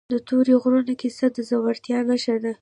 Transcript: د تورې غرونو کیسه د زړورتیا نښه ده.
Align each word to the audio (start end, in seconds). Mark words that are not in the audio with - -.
د 0.13 0.15
تورې 0.27 0.55
غرونو 0.61 0.93
کیسه 1.01 1.25
د 1.31 1.37
زړورتیا 1.49 1.97
نښه 2.09 2.35
ده. 2.43 2.53